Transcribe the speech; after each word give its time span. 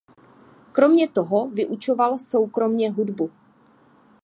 Kromě 0.71 1.07
toho 1.09 1.49
vyučoval 1.49 2.17
soukromě 2.19 2.91
hudbu. 2.91 3.31